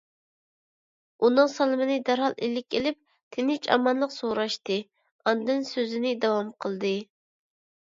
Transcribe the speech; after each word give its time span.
ئۇنىڭ 1.27 1.51
سالىمىنى 1.55 1.97
دەرھال 2.07 2.33
ئىلىك 2.47 2.79
ئېلىپ، 2.79 2.97
تىنچ- 3.37 3.69
ئامانلىق 3.77 4.17
سوراشتى، 4.17 4.81
ئاندىن 5.29 5.65
سۆزىنى 5.75 6.17
داۋام 6.27 6.53
قىلدى: 6.67 6.97